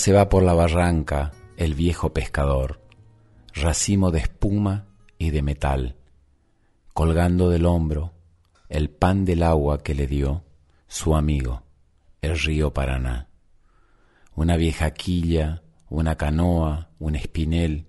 Se 0.00 0.14
va 0.14 0.30
por 0.30 0.42
la 0.42 0.54
barranca 0.54 1.32
el 1.58 1.74
viejo 1.74 2.14
pescador, 2.14 2.80
racimo 3.52 4.10
de 4.10 4.20
espuma 4.20 4.86
y 5.18 5.28
de 5.28 5.42
metal, 5.42 5.96
colgando 6.94 7.50
del 7.50 7.66
hombro 7.66 8.14
el 8.70 8.88
pan 8.88 9.26
del 9.26 9.42
agua 9.42 9.82
que 9.82 9.94
le 9.94 10.06
dio 10.06 10.42
su 10.88 11.14
amigo, 11.14 11.64
el 12.22 12.38
río 12.38 12.72
Paraná. 12.72 13.28
Una 14.34 14.56
vieja 14.56 14.90
quilla, 14.92 15.64
una 15.90 16.16
canoa, 16.16 16.88
un 16.98 17.14
espinel, 17.14 17.86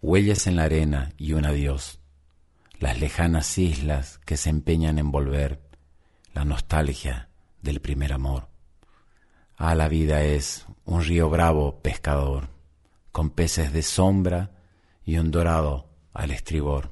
huellas 0.00 0.46
en 0.46 0.54
la 0.54 0.62
arena 0.62 1.12
y 1.18 1.32
un 1.32 1.44
adiós, 1.44 1.98
las 2.78 3.00
lejanas 3.00 3.58
islas 3.58 4.20
que 4.24 4.36
se 4.36 4.48
empeñan 4.48 5.00
en 5.00 5.10
volver, 5.10 5.60
la 6.34 6.44
nostalgia 6.44 7.30
del 7.62 7.80
primer 7.80 8.12
amor. 8.12 8.46
Ah, 9.56 9.74
la 9.74 9.88
vida 9.88 10.22
es 10.22 10.66
un 10.90 11.04
río 11.04 11.30
bravo 11.30 11.80
pescador, 11.82 12.48
con 13.12 13.30
peces 13.30 13.72
de 13.72 13.82
sombra 13.82 14.50
y 15.04 15.18
un 15.18 15.30
dorado 15.30 15.88
al 16.12 16.32
estribor. 16.32 16.90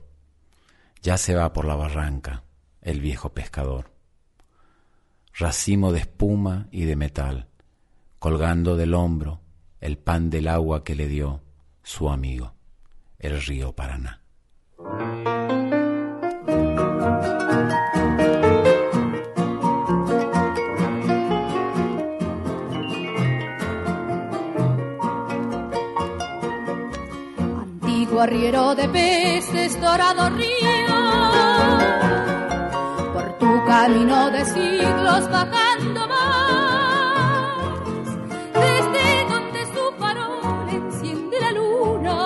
Ya 1.03 1.19
se 1.19 1.35
va 1.35 1.53
por 1.53 1.65
la 1.65 1.75
barranca 1.75 2.45
el 2.81 3.01
viejo 3.01 3.31
pescador. 3.31 3.91
Racimo 5.35 5.91
de 5.91 5.99
espuma 5.99 6.69
y 6.71 6.85
de 6.85 6.95
metal, 6.95 7.49
colgando 8.21 8.77
del 8.77 8.95
hombro 8.95 9.41
el 9.81 9.99
pan 9.99 10.31
del 10.31 10.47
agua 10.47 10.85
que 10.85 10.95
le 10.95 11.09
dio 11.09 11.43
su 11.83 12.09
amigo, 12.09 12.55
el 13.19 13.43
río 13.43 13.75
Paraná. 13.75 14.23
Arriero 28.21 28.75
de 28.75 28.89
peces, 28.89 29.81
dorado 29.81 30.31
río, 30.31 30.97
por 33.13 33.39
tu 33.39 33.65
camino 33.67 34.31
de 34.31 34.45
siglos 34.45 35.31
bajando 35.31 36.09
más, 36.09 37.57
desde 38.55 39.25
donde 39.29 39.67
su 39.75 39.93
farol 39.99 40.69
enciende 40.69 41.41
la 41.41 41.53
luna, 41.53 42.17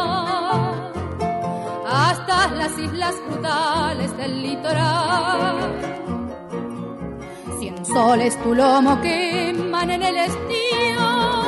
hasta 1.87 2.49
las 2.53 2.79
islas 2.79 3.15
brutales 3.27 4.17
del 4.17 4.43
litoral. 4.43 5.57
Cien 7.59 7.85
soles 7.85 8.43
tu 8.43 8.55
lomo 8.55 9.01
queman 9.01 9.91
en 9.91 10.03
el 10.03 10.17
estío 10.17 11.43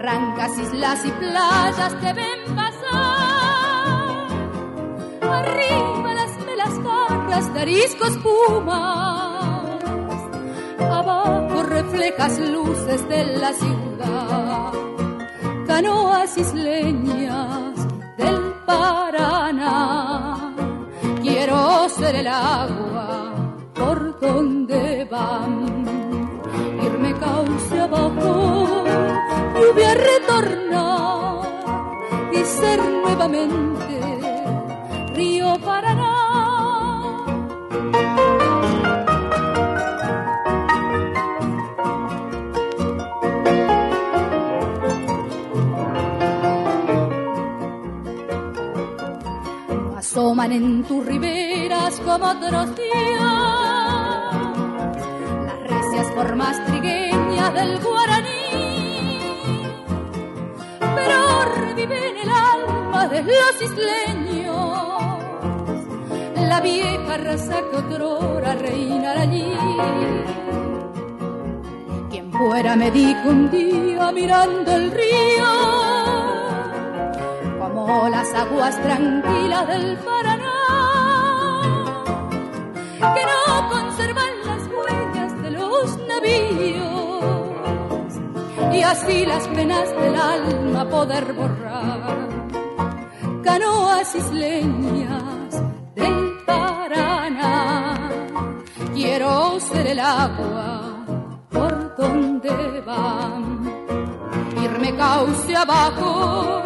barrancas, 0.00 0.58
islas 0.58 1.04
y 1.04 1.10
playas 1.12 2.00
te 2.00 2.12
ven 2.12 2.39
Arriba 5.40 6.14
las 6.14 6.32
melas 6.46 6.74
garras 6.84 7.54
de 7.54 7.60
arisco 7.60 8.04
espumas. 8.06 9.84
Abajo 10.78 11.62
reflejas 11.62 12.38
luces 12.38 13.08
de 13.08 13.24
la 13.38 13.52
ciudad. 13.52 14.72
Canoas 15.66 16.36
isleñas 16.36 17.74
del 18.18 18.38
Paraná. 18.66 20.54
Quiero 21.22 21.88
ser 21.88 22.16
el 22.16 22.26
agua 22.26 23.32
por 23.74 24.20
donde 24.20 25.06
van. 25.10 25.84
Irme 26.82 27.14
cauce 27.14 27.80
abajo 27.80 28.66
y 29.60 29.74
voy 29.74 29.82
a 29.82 29.94
retornar 29.94 31.40
y 32.32 32.44
ser 32.44 32.78
nuevamente 32.82 33.99
río 35.20 35.50
Paraná. 35.66 36.14
Asoman 49.98 50.52
en 50.52 50.84
tus 50.84 51.04
riberas 51.04 52.00
como 52.00 52.24
otros 52.36 52.74
días 52.76 53.20
las 55.46 55.60
recias 55.72 56.06
formas 56.14 56.54
trigueñas 56.68 57.54
del 57.58 57.72
guaraní 57.84 58.40
pero 60.96 61.18
revive 61.66 61.98
en 62.10 62.16
el 62.24 62.30
alma 62.30 63.06
de 63.08 63.22
los 63.22 63.54
isleños 63.68 64.29
la 66.50 66.60
vieja 66.60 67.16
raza 67.16 67.58
que 67.70 67.76
otrora 67.76 68.54
reinará 68.56 69.20
allí. 69.22 69.52
Quien 72.10 72.32
fuera 72.32 72.74
me 72.74 72.90
dijo 72.90 73.28
un 73.28 73.42
día 73.52 74.10
mirando 74.10 74.68
el 74.80 74.90
río, 74.90 75.50
como 77.60 78.08
las 78.08 78.34
aguas 78.34 78.74
tranquilas 78.82 79.68
del 79.68 79.96
Paraná, 79.98 80.58
que 83.14 83.22
no 83.30 83.42
conservan 83.74 84.34
las 84.50 84.62
huellas 84.76 85.32
de 85.44 85.50
los 85.52 85.84
navíos, 86.10 87.32
y 88.76 88.82
así 88.82 89.24
las 89.24 89.46
penas 89.56 89.88
del 90.00 90.16
alma 90.16 90.82
poder 90.96 91.32
borrar. 91.32 92.28
Canoas 93.44 94.14
isleñas 94.16 95.69
quiero 99.10 99.58
ser 99.58 99.86
el 99.88 99.98
agua 99.98 101.04
por 101.50 101.96
donde 101.96 102.80
van. 102.86 103.42
Irme 104.62 104.94
cauce 104.96 105.56
abajo, 105.56 106.62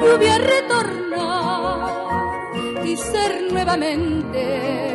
lluvia 0.00 0.38
retornar 0.38 1.90
y 2.82 2.96
ser 2.96 3.52
nuevamente 3.52 4.86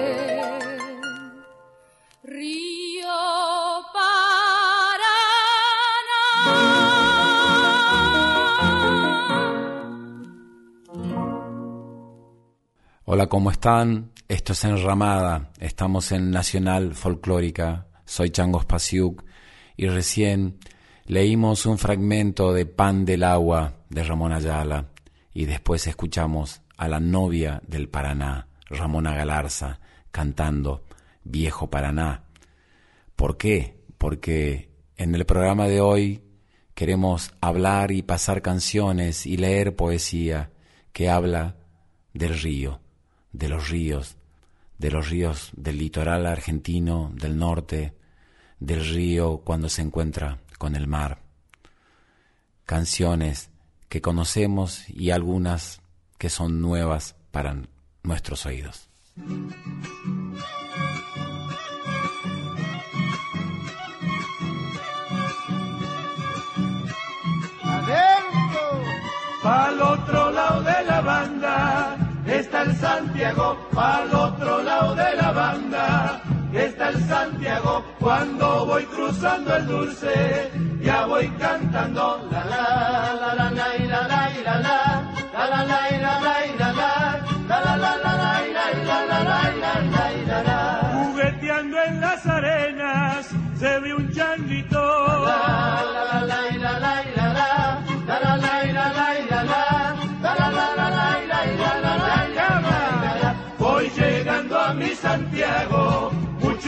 Hola, 13.13 13.27
¿cómo 13.27 13.51
están? 13.51 14.10
Esto 14.31 14.53
es 14.53 14.63
Enramada, 14.63 15.51
estamos 15.59 16.13
en 16.13 16.31
Nacional 16.31 16.95
Folclórica, 16.95 17.87
soy 18.05 18.29
Changos 18.29 18.63
Pasiuk 18.63 19.25
y 19.75 19.87
recién 19.87 20.57
leímos 21.03 21.65
un 21.65 21.77
fragmento 21.77 22.53
de 22.53 22.65
Pan 22.65 23.03
del 23.03 23.25
Agua 23.25 23.73
de 23.89 24.05
Ramón 24.05 24.31
Ayala 24.31 24.85
y 25.33 25.47
después 25.47 25.85
escuchamos 25.85 26.61
a 26.77 26.87
la 26.87 27.01
novia 27.01 27.61
del 27.67 27.89
Paraná, 27.89 28.47
Ramona 28.69 29.13
Galarza, 29.13 29.81
cantando 30.11 30.85
Viejo 31.25 31.69
Paraná. 31.69 32.23
¿Por 33.17 33.37
qué? 33.37 33.83
Porque 33.97 34.69
en 34.95 35.13
el 35.13 35.25
programa 35.25 35.67
de 35.67 35.81
hoy 35.81 36.23
queremos 36.73 37.33
hablar 37.41 37.91
y 37.91 38.01
pasar 38.01 38.41
canciones 38.41 39.25
y 39.25 39.35
leer 39.35 39.75
poesía 39.75 40.51
que 40.93 41.09
habla 41.09 41.57
del 42.13 42.39
río 42.39 42.79
de 43.31 43.49
los 43.49 43.69
ríos, 43.69 44.17
de 44.81 44.89
los 44.89 45.09
ríos 45.09 45.51
del 45.55 45.77
litoral 45.77 46.25
argentino, 46.25 47.11
del 47.13 47.37
norte, 47.37 47.93
del 48.59 48.83
río 48.83 49.37
cuando 49.45 49.69
se 49.69 49.83
encuentra 49.83 50.39
con 50.57 50.75
el 50.75 50.87
mar. 50.87 51.19
Canciones 52.65 53.51
que 53.89 54.01
conocemos 54.01 54.89
y 54.89 55.11
algunas 55.11 55.81
que 56.17 56.29
son 56.29 56.61
nuevas 56.61 57.15
para 57.29 57.61
nuestros 58.01 58.47
oídos. 58.47 58.89
Adentro, 67.63 68.81
al 69.43 69.79
otro 69.79 70.31
lado 70.31 70.63
de 70.63 70.83
la 70.85 71.01
banda 71.01 72.00
el 72.61 72.75
Santiago 72.75 73.57
al 73.75 74.13
otro 74.13 74.61
lado 74.63 74.95
de 74.95 75.15
la 75.15 75.31
banda. 75.31 76.21
Está 76.53 76.89
el 76.89 77.03
Santiago 77.05 77.83
cuando 77.99 78.65
voy 78.65 78.83
cruzando 78.85 79.55
el 79.55 79.65
dulce, 79.67 80.51
ya 80.81 81.05
voy 81.05 81.27
cantando 81.39 82.27
la 82.29 82.43
la 82.45 83.13
la 83.21 83.35
la 83.35 83.35
la 83.35 83.51
la 83.51 83.51
la 83.51 84.05
la 84.05 84.29
la 84.43 84.59
la 84.59 84.59
la 84.59 85.47
la 85.49 85.65
la 85.65 85.65
la 85.65 86.00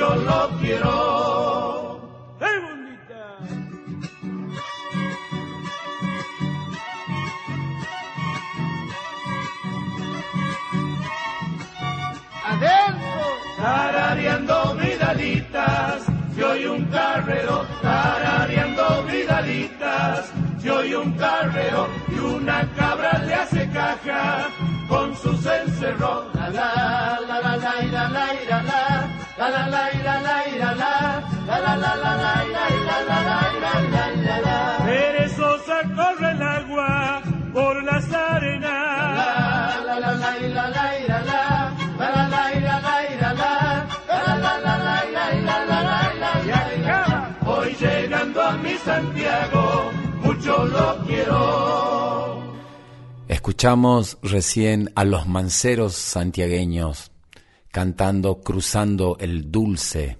mucho 0.03 0.15
lo 0.15 0.49
quiero. 0.59 1.99
¡Hey, 2.39 2.59
bonita! 2.61 3.21
Adentro, 12.45 13.25
tarareando 13.57 14.75
vidalitas, 14.75 16.03
yo 16.37 16.51
oí 16.51 16.65
un 16.65 16.85
carrero, 16.85 17.65
tarareando 17.81 19.03
vidalitas, 19.03 20.31
yo 20.61 20.77
oí 20.77 20.93
un 20.93 21.13
carrero 21.13 21.87
y 22.09 22.19
una 22.19 22.69
cabra 22.75 23.19
le 23.19 23.33
hace 23.33 23.69
caja 23.69 24.47
con 24.89 25.15
sus 25.15 25.45
encerros. 25.45 26.25
La 26.35 26.49
la 26.49 27.19
la 27.27 27.39
la 27.39 27.57
la 27.57 27.81
la 27.81 28.09
la 28.09 28.33
la 28.49 28.63
la 28.63 28.82
la 29.35 29.49
la 29.49 29.67
la 29.67 29.91
y 29.91 29.97
la 30.03 30.21
la 30.21 30.47
y 30.47 30.57
la, 30.59 30.69
alala 31.49 31.95
la 31.95 32.15
la 32.23 32.35
la 32.55 32.65
la 32.85 33.21
la 33.23 33.41
la, 33.89 34.39
la. 34.41 34.91
Eres 34.91 35.33
Perezosa 35.33 35.81
corre 35.95 36.31
el 36.31 36.41
agua 36.41 37.23
por 37.51 37.83
las 37.83 38.13
arenas. 38.13 38.73
Hoy 47.45 47.75
llegando 47.79 48.41
a 48.41 48.51
mi 48.57 48.73
Santiago, 48.77 49.91
mucho 50.21 50.65
lo 50.65 50.97
quiero. 51.07 52.43
Escuchamos 53.27 54.19
recién 54.21 54.91
a 54.95 55.03
los 55.05 55.25
manceros 55.27 55.95
santiagueños 55.95 57.12
cantando 57.73 58.39
Cruzando 58.39 59.17
el 59.19 59.51
Dulce, 59.51 60.19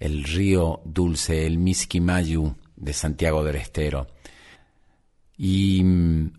el 0.00 0.24
río 0.24 0.80
dulce, 0.86 1.44
el 1.44 1.58
Misquimayu 1.58 2.54
de 2.76 2.94
Santiago 2.94 3.44
del 3.44 3.56
Estero. 3.56 4.06
Y 5.36 5.84
mm, 5.84 6.32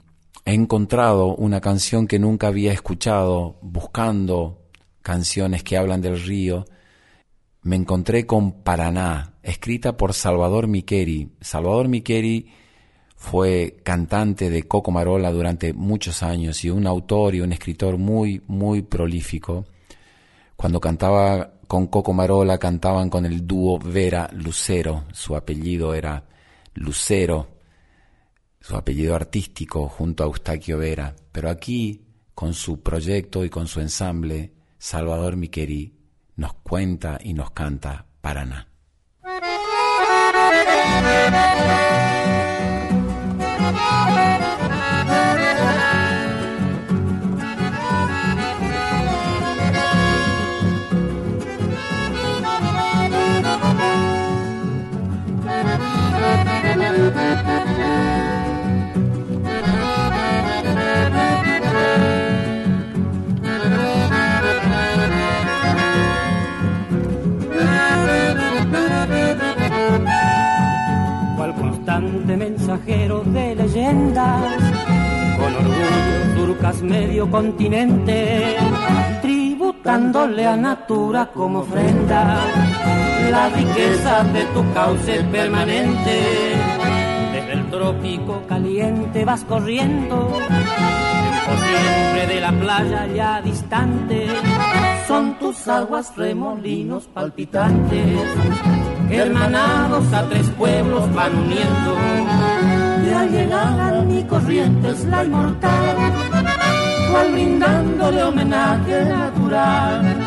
he 0.45 0.53
encontrado 0.55 1.35
una 1.35 1.61
canción 1.61 2.07
que 2.07 2.17
nunca 2.17 2.47
había 2.47 2.73
escuchado, 2.73 3.59
buscando 3.61 4.71
canciones 5.03 5.61
que 5.63 5.77
hablan 5.77 6.01
del 6.01 6.19
río. 6.19 6.65
Me 7.61 7.75
encontré 7.75 8.25
con 8.25 8.63
Paraná, 8.63 9.35
escrita 9.43 9.97
por 9.97 10.15
Salvador 10.15 10.65
Miqueri. 10.65 11.29
Salvador 11.41 11.89
Miqueri 11.89 12.51
fue 13.15 13.77
cantante 13.83 14.49
de 14.49 14.63
Coco 14.63 14.89
Marola 14.89 15.31
durante 15.31 15.73
muchos 15.73 16.23
años 16.23 16.65
y 16.65 16.71
un 16.71 16.87
autor 16.87 17.35
y 17.35 17.41
un 17.41 17.53
escritor 17.53 17.99
muy, 17.99 18.41
muy 18.47 18.81
prolífico. 18.81 19.67
Cuando 20.59 20.81
cantaba 20.81 21.53
con 21.69 21.87
Coco 21.87 22.11
Marola, 22.11 22.57
cantaban 22.57 23.09
con 23.09 23.25
el 23.25 23.47
dúo 23.47 23.79
Vera 23.79 24.29
Lucero. 24.33 25.05
Su 25.13 25.37
apellido 25.37 25.93
era 25.93 26.25
Lucero, 26.73 27.47
su 28.59 28.75
apellido 28.75 29.15
artístico 29.15 29.87
junto 29.87 30.21
a 30.21 30.27
Eustaquio 30.27 30.77
Vera. 30.77 31.15
Pero 31.31 31.49
aquí, 31.49 32.03
con 32.35 32.53
su 32.53 32.83
proyecto 32.83 33.45
y 33.45 33.49
con 33.49 33.67
su 33.67 33.79
ensamble, 33.79 34.51
Salvador 34.77 35.37
Miqueri 35.37 35.95
nos 36.35 36.55
cuenta 36.55 37.19
y 37.23 37.33
nos 37.33 37.51
canta 37.51 38.05
Paraná. 38.19 38.67
Mensajero 72.69 73.23
de 73.25 73.55
leyendas, 73.55 74.61
con 75.37 75.55
orgullo 75.55 76.35
surcas 76.35 76.81
medio 76.81 77.29
continente, 77.29 78.57
tributándole 79.21 80.45
a 80.45 80.55
Natura 80.55 81.31
como 81.33 81.59
ofrenda 81.59 82.37
la 83.31 83.49
riqueza 83.49 84.23
de 84.25 84.43
tu 84.53 84.73
cauce 84.73 85.23
permanente. 85.31 86.98
Trópico 87.71 88.43
caliente 88.47 89.25
vas 89.25 89.43
corriendo, 89.43 90.15
por 90.27 91.57
siempre 91.57 92.27
de 92.27 92.41
la 92.41 92.51
playa 92.51 93.07
ya 93.07 93.41
distante, 93.41 94.27
son 95.07 95.37
tus 95.39 95.67
aguas 95.67 96.15
remolinos 96.15 97.07
palpitantes 97.07 98.27
hermanados 99.11 100.13
a 100.13 100.27
tres 100.29 100.47
pueblos 100.51 101.13
van 101.13 101.35
uniendo. 101.35 101.97
Y 103.05 103.13
al 103.13 103.31
llegar 103.31 103.79
a 103.79 104.01
mi 104.03 104.23
corriente 104.23 104.89
es 104.89 105.05
la 105.05 105.23
inmortal, 105.23 105.97
cual 107.11 107.31
brindándole 107.31 108.23
homenaje 108.23 109.05
natural, 109.05 110.17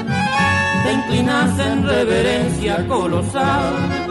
te 0.85 0.93
inclinas 0.93 1.59
en 1.59 1.87
reverencia 1.87 2.87
colosal, 2.89 4.02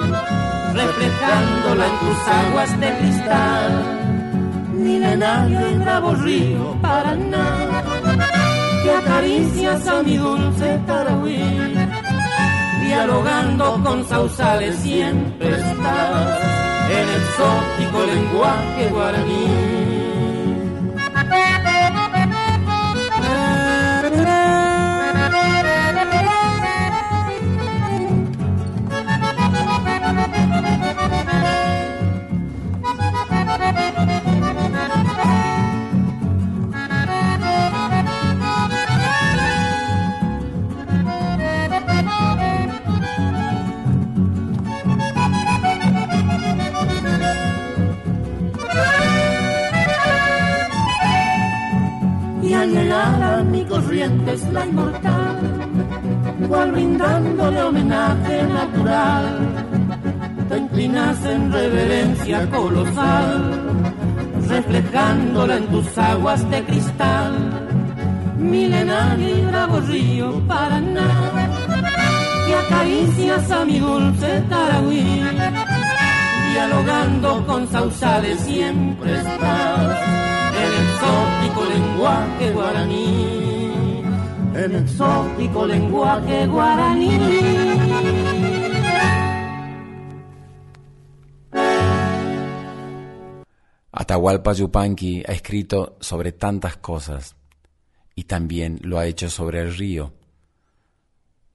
reflejándola 0.86 1.86
en 1.88 2.00
tus 2.00 2.28
aguas 2.28 2.80
de 2.80 2.98
cristal. 2.98 3.72
Milenario 4.74 5.72
y 5.72 5.74
bravo 5.76 6.16
río 6.16 6.78
Paraná, 6.82 7.84
que 8.84 8.92
acaricias 8.92 9.88
a 9.88 10.04
mi 10.04 10.18
dulce 10.18 10.80
Tarahui 10.88 11.72
dialogando 12.92 13.82
con 13.84 14.06
sausales 14.06 14.76
siempre 14.78 15.50
estás 15.50 16.40
en 16.90 16.98
el 16.98 17.22
exótico 17.22 18.06
lenguaje 18.06 18.90
guaraní. 18.90 19.82
Es 54.04 54.52
la 54.52 54.66
inmortal, 54.66 55.38
cual 56.50 56.72
brindándole 56.72 57.62
homenaje 57.62 58.44
natural, 58.44 59.26
te 60.50 60.58
inclinas 60.58 61.24
en 61.26 61.52
reverencia 61.52 62.50
colosal, 62.50 63.84
reflejándola 64.50 65.58
en 65.58 65.68
tus 65.68 65.98
aguas 66.00 66.50
de 66.50 66.64
cristal, 66.64 67.34
milenario 68.40 69.38
y 69.38 69.42
bravo 69.46 69.80
río 69.82 70.48
Paraná, 70.48 71.32
que 72.48 72.56
acaricias 72.56 73.52
a 73.52 73.66
mi 73.66 73.78
dulce 73.78 74.42
Tarahui, 74.50 75.22
dialogando 76.54 77.46
con 77.46 77.68
sausales 77.68 78.40
siempre 78.40 79.16
estás 79.16 80.00
el 80.64 80.74
exótico 80.84 81.66
lenguaje 81.66 82.52
guaraní 82.52 83.41
en 84.56 84.76
exótico 84.76 85.66
lenguaje 85.66 86.48
guaraní. 86.48 87.10
Atahualpa 93.92 94.54
Yupanqui 94.54 95.24
ha 95.28 95.34
escrito 95.34 95.98
sobre 96.00 96.32
tantas 96.32 96.78
cosas 96.78 97.36
y 98.16 98.24
también 98.24 98.80
lo 98.82 98.98
ha 99.00 99.06
hecho 99.06 99.30
sobre 99.30 99.62
el 99.62 99.76
río. 99.76 100.14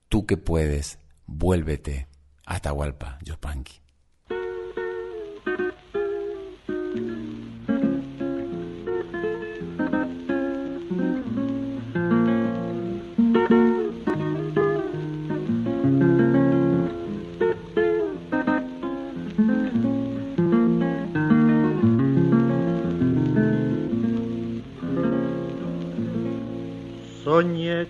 Tú 0.09 0.25
que 0.25 0.37
puedes, 0.37 0.99
vuélvete, 1.25 2.07
Atahualpa 2.45 3.19
Yupanqui. 3.23 3.86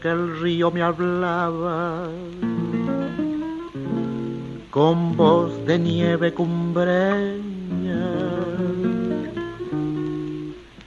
Que 0.01 0.09
el 0.09 0.39
río 0.39 0.71
me 0.71 0.81
hablaba. 0.81 2.07
Con 4.69 5.15
voz 5.15 5.65
de 5.65 5.79
nieve 5.79 6.33
cumbreña. 6.33 7.43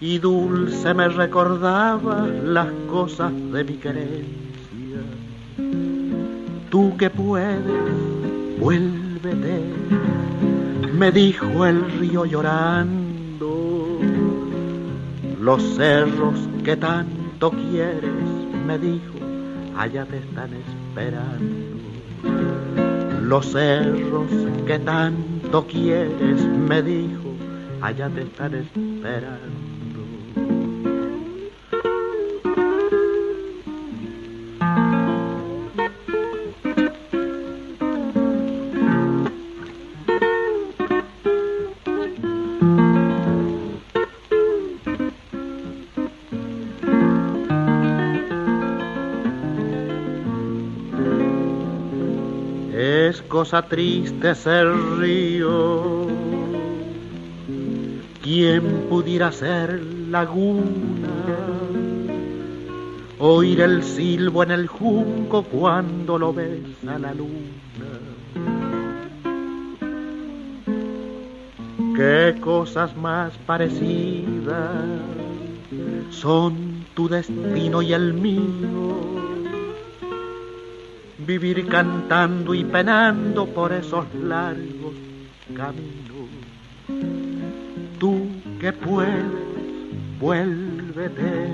Y 0.01 0.19
dulce 0.19 0.95
me 0.95 1.09
recordaba 1.09 2.27
las 2.27 2.69
cosas 2.89 3.33
de 3.53 3.65
mi 3.65 3.75
querencia. 3.75 5.01
Tú 6.71 6.97
que 6.97 7.11
puedes, 7.11 7.65
vuélvete, 8.59 9.61
me 10.95 11.11
dijo 11.11 11.67
el 11.67 11.91
río 11.99 12.25
llorando, 12.25 13.99
los 15.41 15.63
cerros 15.75 16.39
que 16.65 16.77
tanto 16.77 17.51
quieres 17.51 18.20
me 18.71 18.79
dijo, 18.79 19.19
allá 19.77 20.07
te 20.07 20.19
están 20.19 20.51
esperando. 20.55 21.57
Los 23.21 23.47
cerros 23.47 24.31
que 24.65 24.79
tanto 24.79 25.67
quieres, 25.67 26.45
me 26.69 26.81
dijo, 26.81 27.35
allá 27.83 28.09
te 28.11 28.23
están 28.23 28.55
esperando. 28.55 29.60
Cosa 53.41 53.63
triste 53.63 54.33
es 54.33 54.47
el 54.47 54.99
río. 54.99 56.07
¿Quién 58.23 58.85
pudiera 58.91 59.33
ser 59.33 59.83
laguna? 60.11 61.09
Oír 63.19 63.63
el 63.63 63.83
silbo 63.83 64.43
en 64.43 64.51
el 64.51 64.67
junco 64.67 65.43
cuando 65.45 66.19
lo 66.19 66.35
besa 66.35 66.99
la 66.99 67.15
luna. 67.15 67.91
Qué 71.97 72.39
cosas 72.43 72.95
más 72.95 73.33
parecidas 73.47 74.85
son 76.11 76.85
tu 76.93 77.09
destino 77.09 77.81
y 77.81 77.95
el 77.95 78.13
mío 78.13 79.10
vivir 81.39 81.69
cantando 81.69 82.55
y 82.55 82.65
penando 82.65 83.47
por 83.47 83.73
esos 83.73 84.05
largos 84.15 84.95
caminos. 85.55 86.29
Tú 88.01 88.27
que 88.59 88.73
puedes, 88.73 89.27
vuélvete, 90.19 91.53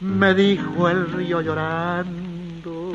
me 0.00 0.32
dijo 0.32 0.88
el 0.88 1.12
río 1.12 1.42
llorando. 1.42 2.92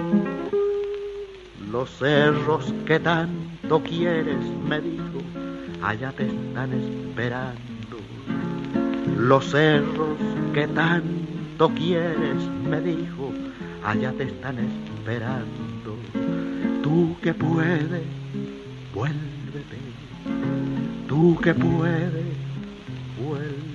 Los 1.72 1.92
cerros 2.00 2.74
que 2.88 3.00
tanto 3.00 3.84
quieres, 3.84 4.44
me 4.68 4.82
dijo, 4.82 5.20
allá 5.84 6.12
te 6.14 6.26
están 6.26 6.74
esperando. 6.74 7.98
Los 9.16 9.52
cerros 9.52 10.18
que 10.52 10.68
tanto 10.68 11.70
quieres, 11.76 12.42
me 12.68 12.82
dijo, 12.82 13.32
allá 13.84 14.12
te 14.14 14.24
están 14.24 14.58
esperando. 14.58 14.89
Tú 16.84 17.18
que 17.22 17.34
puedes, 17.34 18.04
vuélvete. 18.94 19.78
Tú 21.08 21.40
que 21.42 21.54
puedes, 21.54 22.26
vuélvete. 23.20 23.70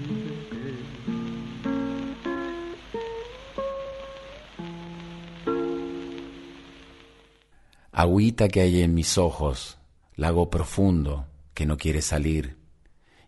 Agüita 7.92 8.48
que 8.48 8.60
hay 8.60 8.82
en 8.82 8.94
mis 8.94 9.18
ojos, 9.18 9.78
lago 10.16 10.50
profundo 10.50 11.26
que 11.54 11.66
no 11.66 11.76
quiere 11.76 12.02
salir 12.02 12.56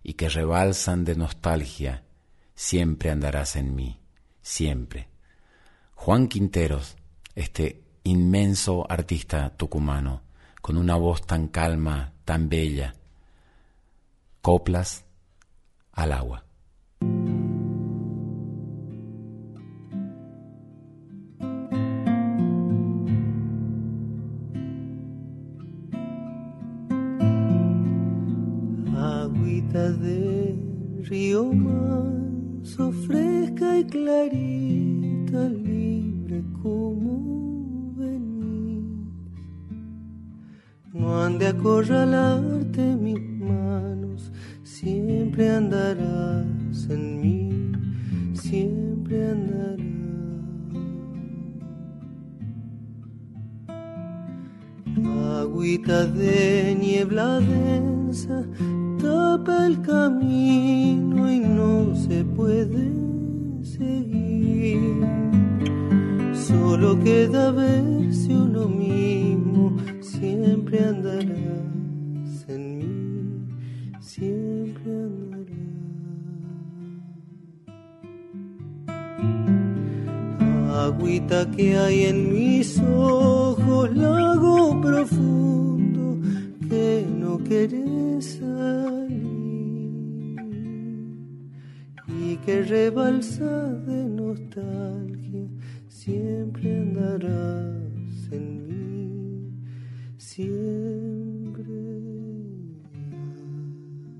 y 0.02 0.14
que 0.14 0.28
rebalsan 0.28 1.04
de 1.04 1.16
nostalgia, 1.16 2.04
siempre 2.54 3.10
andarás 3.10 3.56
en 3.56 3.74
mí, 3.74 4.00
siempre 4.42 5.08
Juan 5.96 6.28
Quinteros, 6.28 6.96
este 7.34 7.82
inmenso 8.06 8.86
artista 8.88 9.50
tucumano, 9.50 10.22
con 10.62 10.76
una 10.76 10.96
voz 10.96 11.26
tan 11.26 11.48
calma, 11.48 12.12
tan 12.24 12.48
bella. 12.48 12.94
Coplas 14.40 15.04
al 15.92 16.12
agua. 16.12 16.44
Agüita 28.94 29.90
de 29.90 30.56
río 31.08 31.52
manso, 31.52 32.92
fresca 32.92 33.78
y 33.80 33.84
clarita, 33.84 35.48
libre 35.48 36.44
como 36.62 37.45
No 40.98 41.22
han 41.22 41.38
de 41.38 41.48
acorralarte 41.48 42.82
mis 42.96 43.20
manos, 43.20 44.32
siempre 44.62 45.50
andarás 45.50 46.88
en 46.88 47.20
mí, 47.20 47.72
siempre 48.34 49.30
andarás. 49.30 49.76
Agüita 55.40 56.06
de 56.06 56.76
niebla 56.80 57.40
densa, 57.40 58.42
tapa 58.98 59.66
el 59.66 59.80
camino 59.82 61.30
y 61.30 61.40
no 61.40 61.94
se 61.94 62.24
puede 62.24 62.90
seguir. 63.62 65.04
Solo 66.32 66.98
queda 67.00 67.52
verse 67.52 68.32
uno 68.34 68.68
mismo, 68.68 69.25
siempre 70.26 70.80
andarás 70.80 72.48
en 72.48 72.78
mí, 72.78 72.88
siempre 74.00 74.90
andarás. 74.90 75.46
Agüita 80.86 81.48
que 81.52 81.76
hay 81.78 81.98
en 82.06 82.32
mis 82.32 82.80
ojos, 82.80 83.96
lago 83.96 84.80
profundo 84.80 86.18
que 86.68 87.06
no 87.22 87.38
querés 87.38 88.24
salir 88.40 89.16
y 92.20 92.36
que 92.44 92.62
rebalsa 92.62 93.52
de 93.88 94.04
nostalgia, 94.22 95.46
siempre 95.88 96.78
andarás 96.82 98.32
en 98.32 98.44
mí, 98.58 98.65
siempre. 100.36 101.64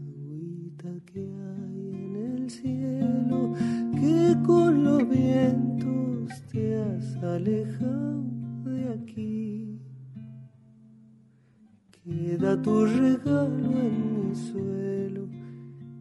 Agüita 0.09 0.93
que 1.05 1.21
hay 1.21 1.81
en 2.05 2.17
el 2.17 2.51
cielo, 2.51 3.53
que 4.01 4.35
con 4.47 4.83
los 4.85 5.07
vientos 5.09 6.43
te 6.51 6.75
has 6.81 7.17
alejado 7.17 8.25
de 8.65 8.89
aquí. 8.95 9.79
Queda 11.91 12.63
tu 12.63 12.87
regalo 12.87 13.71
en 13.89 14.29
mi 14.29 14.35
suelo, 14.35 15.29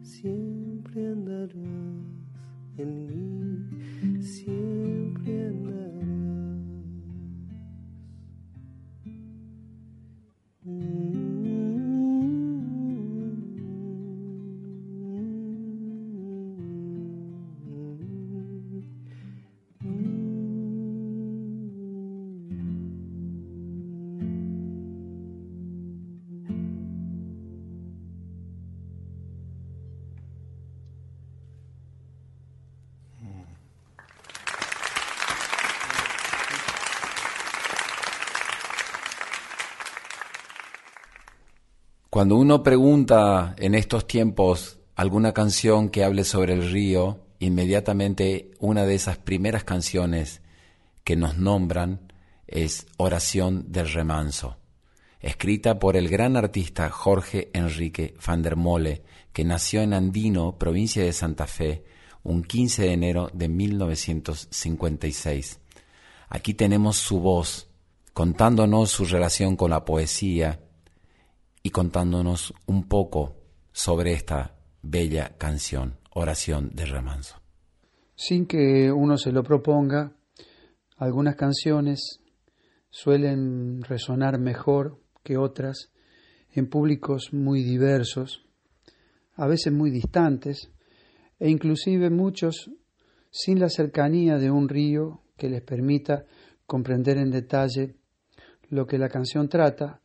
siempre 0.00 1.08
andarás 1.08 1.52
en 2.78 2.90
mí, 3.06 4.22
siempre 4.22 4.75
Mm-hmm. 10.76 11.25
Cuando 42.16 42.36
uno 42.36 42.62
pregunta 42.62 43.54
en 43.58 43.74
estos 43.74 44.06
tiempos 44.06 44.78
alguna 44.94 45.34
canción 45.34 45.90
que 45.90 46.02
hable 46.02 46.24
sobre 46.24 46.54
el 46.54 46.70
río, 46.70 47.26
inmediatamente 47.40 48.52
una 48.58 48.86
de 48.86 48.94
esas 48.94 49.18
primeras 49.18 49.64
canciones 49.64 50.40
que 51.04 51.14
nos 51.14 51.36
nombran 51.36 52.10
es 52.46 52.86
Oración 52.96 53.70
del 53.70 53.92
Remanso, 53.92 54.56
escrita 55.20 55.78
por 55.78 55.94
el 55.94 56.08
gran 56.08 56.38
artista 56.38 56.88
Jorge 56.88 57.50
Enrique 57.52 58.14
van 58.26 58.40
der 58.40 58.56
Mole, 58.56 59.02
que 59.34 59.44
nació 59.44 59.82
en 59.82 59.92
Andino, 59.92 60.56
provincia 60.56 61.04
de 61.04 61.12
Santa 61.12 61.46
Fe, 61.46 61.84
un 62.22 62.44
15 62.44 62.84
de 62.84 62.92
enero 62.94 63.30
de 63.34 63.50
1956. 63.50 65.60
Aquí 66.30 66.54
tenemos 66.54 66.96
su 66.96 67.20
voz, 67.20 67.68
contándonos 68.14 68.90
su 68.90 69.04
relación 69.04 69.54
con 69.54 69.68
la 69.68 69.84
poesía, 69.84 70.60
y 71.66 71.70
contándonos 71.70 72.54
un 72.66 72.86
poco 72.86 73.34
sobre 73.72 74.12
esta 74.12 74.54
bella 74.82 75.36
canción, 75.36 75.98
Oración 76.14 76.70
de 76.72 76.86
Remanso. 76.86 77.42
Sin 78.14 78.46
que 78.46 78.92
uno 78.92 79.18
se 79.18 79.32
lo 79.32 79.42
proponga, 79.42 80.12
algunas 80.96 81.34
canciones 81.34 82.20
suelen 82.88 83.82
resonar 83.82 84.38
mejor 84.38 85.00
que 85.24 85.38
otras 85.38 85.90
en 86.52 86.70
públicos 86.70 87.32
muy 87.32 87.64
diversos, 87.64 88.44
a 89.34 89.48
veces 89.48 89.72
muy 89.72 89.90
distantes, 89.90 90.70
e 91.40 91.50
inclusive 91.50 92.10
muchos 92.10 92.70
sin 93.32 93.58
la 93.58 93.70
cercanía 93.70 94.36
de 94.36 94.52
un 94.52 94.68
río 94.68 95.22
que 95.36 95.48
les 95.48 95.62
permita 95.62 96.26
comprender 96.64 97.18
en 97.18 97.32
detalle 97.32 97.96
lo 98.68 98.86
que 98.86 98.98
la 98.98 99.08
canción 99.08 99.48
trata, 99.48 100.00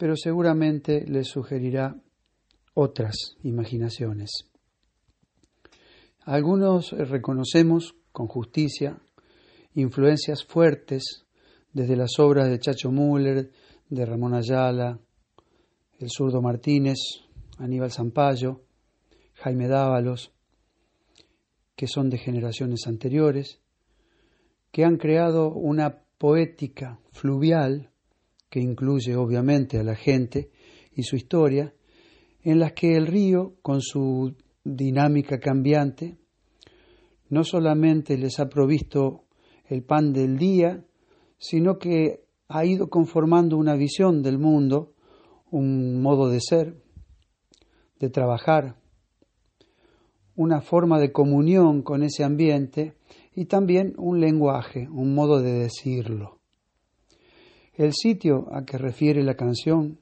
pero 0.00 0.16
seguramente 0.16 1.04
les 1.06 1.28
sugerirá 1.28 1.94
otras 2.72 3.36
imaginaciones. 3.42 4.30
Algunos 6.24 6.92
reconocemos 6.92 7.94
con 8.10 8.26
justicia 8.26 8.98
influencias 9.74 10.42
fuertes 10.42 11.26
desde 11.74 11.96
las 11.96 12.18
obras 12.18 12.48
de 12.48 12.58
Chacho 12.58 12.90
Müller, 12.90 13.50
de 13.90 14.06
Ramón 14.06 14.32
Ayala, 14.32 14.98
el 15.98 16.08
zurdo 16.08 16.40
Martínez, 16.40 16.96
Aníbal 17.58 17.92
Zampayo, 17.92 18.62
Jaime 19.34 19.68
Dávalos, 19.68 20.32
que 21.76 21.86
son 21.86 22.08
de 22.08 22.16
generaciones 22.16 22.86
anteriores, 22.86 23.60
que 24.72 24.82
han 24.82 24.96
creado 24.96 25.52
una 25.52 26.04
poética 26.16 26.98
fluvial 27.12 27.89
que 28.50 28.60
incluye 28.60 29.16
obviamente 29.16 29.78
a 29.78 29.84
la 29.84 29.94
gente 29.94 30.50
y 30.92 31.04
su 31.04 31.16
historia, 31.16 31.72
en 32.42 32.58
las 32.58 32.72
que 32.72 32.96
el 32.96 33.06
río, 33.06 33.54
con 33.62 33.80
su 33.80 34.34
dinámica 34.64 35.38
cambiante, 35.38 36.18
no 37.28 37.44
solamente 37.44 38.18
les 38.18 38.40
ha 38.40 38.48
provisto 38.48 39.24
el 39.66 39.84
pan 39.84 40.12
del 40.12 40.36
día, 40.36 40.84
sino 41.38 41.78
que 41.78 42.24
ha 42.48 42.64
ido 42.64 42.90
conformando 42.90 43.56
una 43.56 43.76
visión 43.76 44.22
del 44.22 44.38
mundo, 44.38 44.94
un 45.50 46.02
modo 46.02 46.28
de 46.28 46.40
ser, 46.40 46.82
de 48.00 48.10
trabajar, 48.10 48.76
una 50.34 50.60
forma 50.60 50.98
de 50.98 51.12
comunión 51.12 51.82
con 51.82 52.02
ese 52.02 52.24
ambiente 52.24 52.94
y 53.34 53.44
también 53.44 53.94
un 53.96 54.20
lenguaje, 54.20 54.88
un 54.90 55.14
modo 55.14 55.40
de 55.40 55.52
decirlo. 55.52 56.39
El 57.80 57.94
sitio 57.94 58.46
a 58.52 58.66
que 58.66 58.76
refiere 58.76 59.24
la 59.24 59.36
canción 59.36 60.00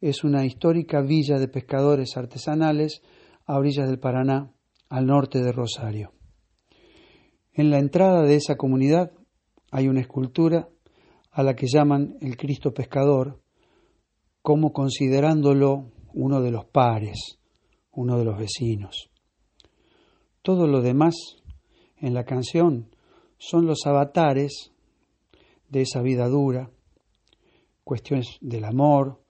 es 0.00 0.22
una 0.22 0.46
histórica 0.46 1.00
villa 1.02 1.40
de 1.40 1.48
pescadores 1.48 2.16
artesanales 2.16 3.02
a 3.46 3.58
orillas 3.58 3.88
del 3.88 3.98
Paraná, 3.98 4.52
al 4.88 5.06
norte 5.06 5.42
de 5.42 5.50
Rosario. 5.50 6.12
En 7.52 7.68
la 7.70 7.80
entrada 7.80 8.22
de 8.22 8.36
esa 8.36 8.54
comunidad 8.54 9.10
hay 9.72 9.88
una 9.88 10.02
escultura 10.02 10.68
a 11.32 11.42
la 11.42 11.56
que 11.56 11.66
llaman 11.66 12.14
el 12.20 12.36
Cristo 12.36 12.72
Pescador, 12.72 13.40
como 14.40 14.72
considerándolo 14.72 15.90
uno 16.14 16.40
de 16.40 16.52
los 16.52 16.64
pares, 16.66 17.40
uno 17.90 18.18
de 18.18 18.24
los 18.24 18.38
vecinos. 18.38 19.10
Todo 20.42 20.68
lo 20.68 20.80
demás 20.80 21.16
en 21.96 22.14
la 22.14 22.22
canción 22.22 22.94
son 23.36 23.66
los 23.66 23.84
avatares 23.84 24.70
de 25.70 25.80
esa 25.80 26.02
vida 26.02 26.28
dura, 26.28 26.70
cuestiones 27.84 28.38
del 28.40 28.64
amor, 28.64 29.20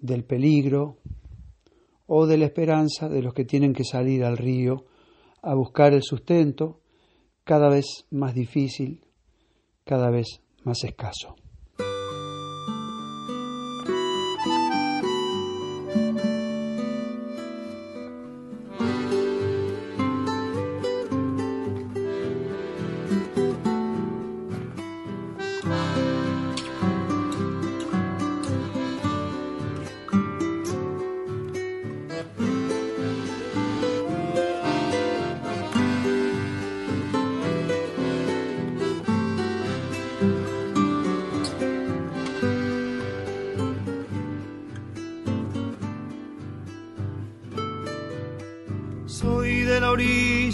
del 0.00 0.24
peligro 0.24 0.98
o 2.06 2.26
de 2.26 2.38
la 2.38 2.46
esperanza 2.46 3.08
de 3.08 3.22
los 3.22 3.34
que 3.34 3.44
tienen 3.44 3.72
que 3.72 3.84
salir 3.84 4.24
al 4.24 4.36
río 4.36 4.86
a 5.42 5.54
buscar 5.54 5.92
el 5.92 6.02
sustento 6.02 6.80
cada 7.44 7.68
vez 7.68 8.06
más 8.10 8.34
difícil, 8.34 9.04
cada 9.84 10.10
vez 10.10 10.42
más 10.64 10.84
escaso. 10.84 11.37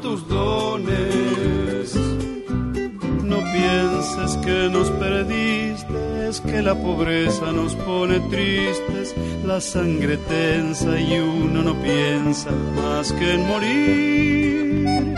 Cristo 0.00 0.78
de 0.78 0.84
la 0.84 0.86
red 0.86 1.00
que 6.46 6.62
la 6.62 6.74
pobreza 6.74 7.52
nos 7.52 7.74
pone 7.74 8.18
tristes, 8.30 9.14
la 9.44 9.60
sangre 9.60 10.16
tensa 10.16 10.98
y 10.98 11.18
uno 11.18 11.62
no 11.62 11.74
piensa 11.82 12.50
más 12.76 13.12
que 13.12 13.34
en 13.34 13.46
morir. 13.48 15.14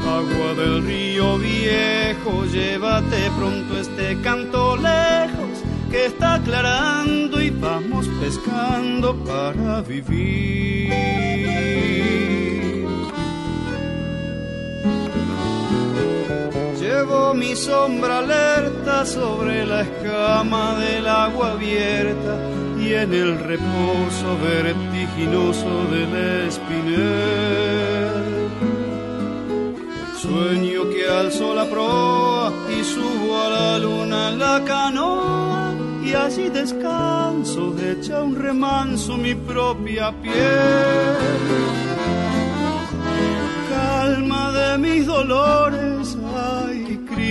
Agua 0.00 0.54
del 0.56 0.82
río 0.84 1.38
viejo, 1.38 2.44
llévate 2.46 3.30
pronto 3.38 3.78
este 3.78 4.20
canto 4.22 4.76
lejos, 4.76 5.62
que 5.90 6.06
está 6.06 6.34
aclarando 6.34 7.40
y 7.40 7.50
vamos 7.50 8.08
pescando 8.20 9.14
para 9.24 9.80
vivir. 9.82 11.91
Mi 17.34 17.56
sombra 17.56 18.18
alerta 18.18 19.06
sobre 19.06 19.64
la 19.64 19.80
escama 19.80 20.78
del 20.78 21.06
agua 21.08 21.52
abierta 21.52 22.36
y 22.78 22.92
en 22.92 23.12
el 23.12 23.38
reposo 23.38 24.36
vertiginoso 24.42 25.84
del 25.90 26.46
espinel. 26.46 28.10
Sueño 30.20 30.90
que 30.90 31.08
alzo 31.08 31.54
la 31.54 31.64
proa 31.64 32.52
y 32.68 32.84
subo 32.84 33.42
a 33.42 33.48
la 33.48 33.78
luna 33.78 34.30
la 34.32 34.62
canoa 34.64 35.72
y 36.04 36.12
así 36.12 36.50
descanso, 36.50 37.74
echa 37.78 38.22
un 38.22 38.36
remanso 38.36 39.16
mi 39.16 39.34
propia 39.34 40.12
piel. 40.20 41.16
Calma 43.70 44.52
de 44.52 44.78
mis 44.78 45.06
dolores, 45.06 46.16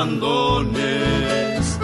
Abandones. 0.00 1.78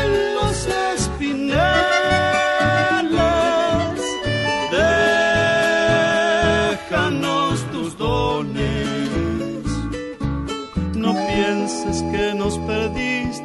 En 0.00 0.08
los 0.36 0.56
espineles, 0.94 1.58
déjanos 6.80 7.56
tus 7.72 7.98
dones. 7.98 9.08
No 10.94 11.12
pienses 11.12 12.02
que 12.12 12.34
nos 12.34 12.58
perdiste, 12.60 13.42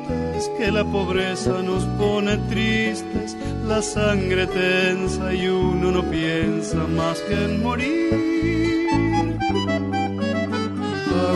que 0.58 0.72
la 0.72 0.86
pobreza 0.86 1.62
nos 1.62 1.84
pone 2.00 2.38
tristes, 2.50 3.36
la 3.68 3.82
sangre 3.82 4.48
tensa 4.48 5.34
y 5.34 5.48
uno 5.50 5.92
no 5.92 6.04
piensa 6.04 6.78
más 6.88 7.20
que 7.20 7.34
en 7.34 7.62
morir 7.62 8.34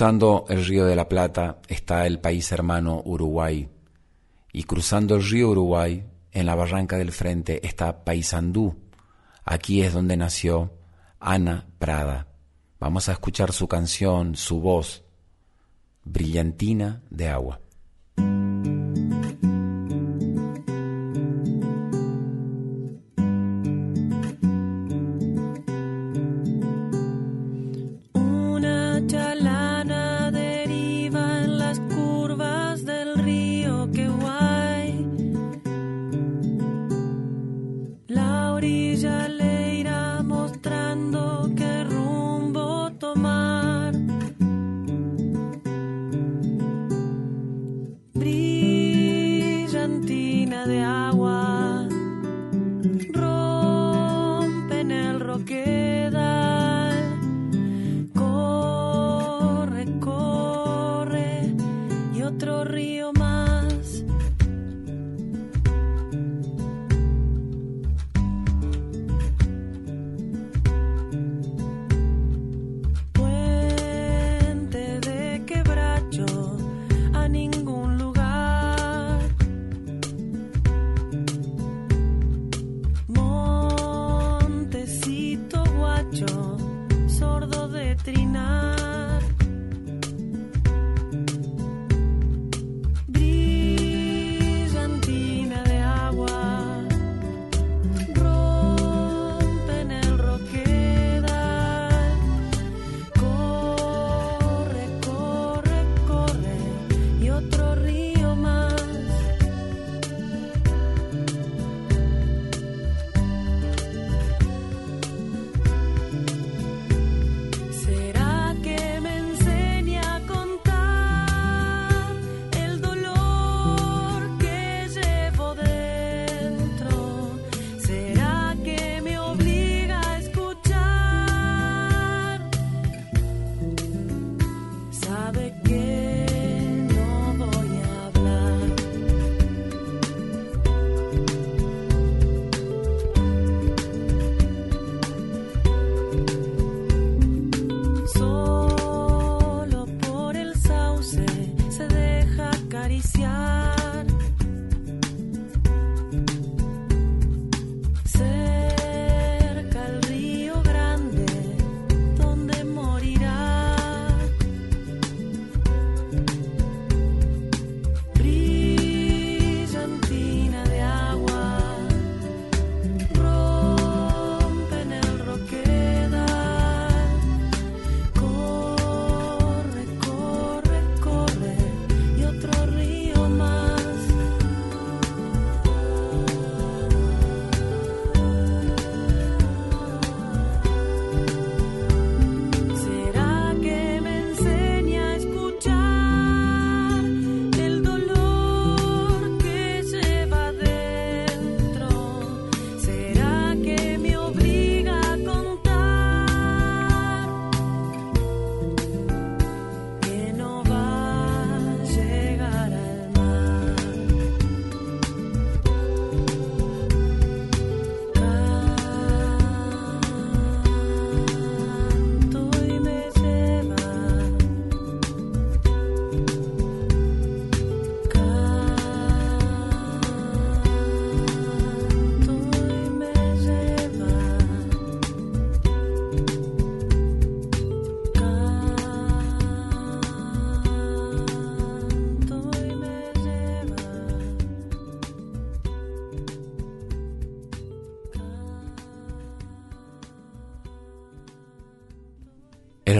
Cruzando 0.00 0.46
el 0.48 0.64
río 0.64 0.86
de 0.86 0.96
la 0.96 1.10
Plata 1.10 1.58
está 1.68 2.06
el 2.06 2.20
país 2.20 2.50
hermano 2.52 3.02
Uruguay. 3.04 3.68
Y 4.50 4.62
cruzando 4.62 5.14
el 5.14 5.22
río 5.22 5.50
Uruguay, 5.50 6.06
en 6.32 6.46
la 6.46 6.54
barranca 6.54 6.96
del 6.96 7.12
frente, 7.12 7.66
está 7.66 8.02
Paysandú. 8.02 8.78
Aquí 9.44 9.82
es 9.82 9.92
donde 9.92 10.16
nació 10.16 10.72
Ana 11.18 11.66
Prada. 11.78 12.28
Vamos 12.78 13.10
a 13.10 13.12
escuchar 13.12 13.52
su 13.52 13.68
canción, 13.68 14.36
su 14.36 14.62
voz, 14.62 15.04
Brillantina 16.02 17.02
de 17.10 17.28
Agua. 17.28 17.60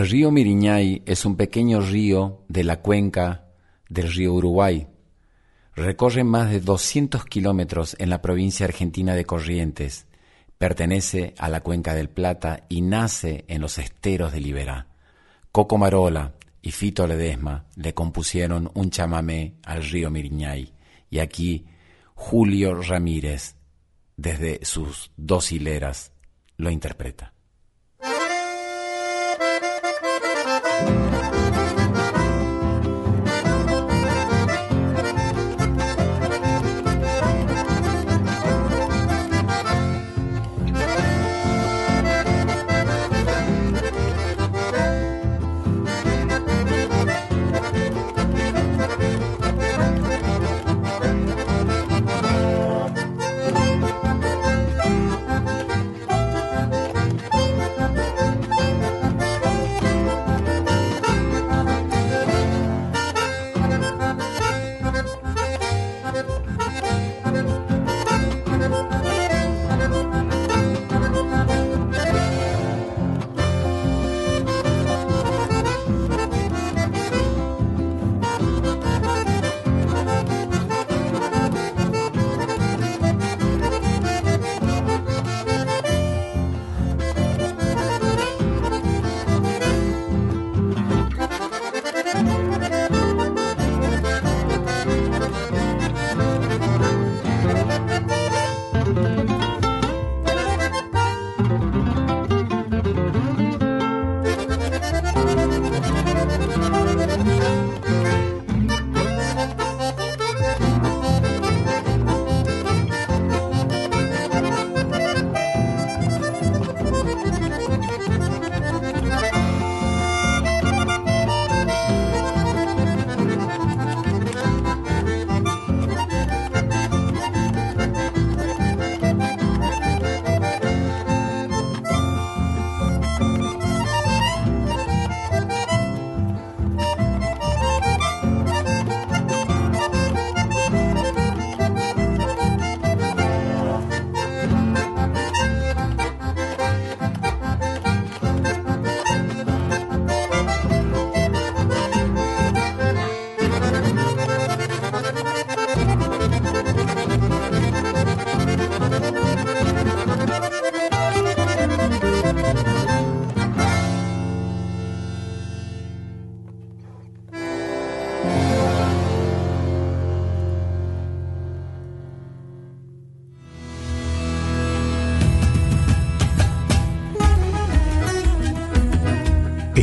El 0.00 0.08
río 0.08 0.30
Miriñay 0.30 1.02
es 1.04 1.26
un 1.26 1.36
pequeño 1.36 1.82
río 1.82 2.42
de 2.48 2.64
la 2.64 2.80
cuenca 2.80 3.50
del 3.90 4.10
río 4.10 4.32
Uruguay. 4.32 4.88
Recorre 5.74 6.24
más 6.24 6.50
de 6.50 6.60
200 6.60 7.26
kilómetros 7.26 7.96
en 7.98 8.08
la 8.08 8.22
provincia 8.22 8.64
argentina 8.64 9.14
de 9.14 9.26
Corrientes. 9.26 10.06
Pertenece 10.56 11.34
a 11.36 11.50
la 11.50 11.60
cuenca 11.60 11.94
del 11.94 12.08
Plata 12.08 12.64
y 12.70 12.80
nace 12.80 13.44
en 13.46 13.60
los 13.60 13.76
esteros 13.76 14.32
de 14.32 14.40
Liberá. 14.40 14.86
Coco 15.52 15.76
Marola 15.76 16.32
y 16.62 16.70
Fito 16.70 17.06
Ledesma 17.06 17.66
le 17.76 17.92
compusieron 17.92 18.70
un 18.72 18.88
chamamé 18.88 19.56
al 19.64 19.84
río 19.84 20.10
Miriñay 20.10 20.72
y 21.10 21.18
aquí 21.18 21.66
Julio 22.14 22.80
Ramírez, 22.80 23.54
desde 24.16 24.64
sus 24.64 25.10
dos 25.18 25.52
hileras, 25.52 26.12
lo 26.56 26.70
interpreta. 26.70 27.34